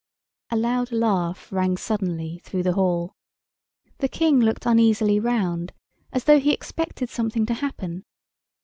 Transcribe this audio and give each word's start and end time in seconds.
A 0.49 0.55
loud 0.57 0.91
laugh 0.91 1.51
rang 1.51 1.77
suddenly 1.77 2.39
through 2.39 2.63
the 2.63 2.73
hall. 2.73 3.13
The 3.99 4.07
King 4.07 4.39
looked 4.39 4.65
uneasily 4.65 5.19
round, 5.19 5.73
as 6.11 6.23
though 6.23 6.39
he 6.39 6.53
expected 6.53 7.07
something 7.11 7.45
to 7.45 7.53
happen. 7.53 8.05